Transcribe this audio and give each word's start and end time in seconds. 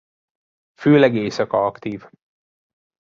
Főleg 0.73 1.15
éjszaka 1.15 1.65
aktív. 1.65 2.03